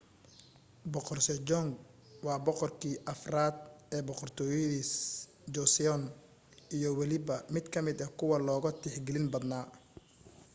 [0.93, 1.69] boqor sejong
[2.25, 3.55] waa boqorkii afraad
[3.95, 4.85] ee boqortooyadii
[5.53, 6.01] joseon
[6.75, 9.65] iyo weliba mid ka mida kuwa loogu tixgelin badnaa